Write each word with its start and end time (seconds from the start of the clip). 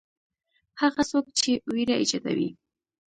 هغه 0.81 1.01
څوک 1.11 1.25
چې 1.39 1.51
وېره 1.73 1.95
ایجادوي. 2.01 2.49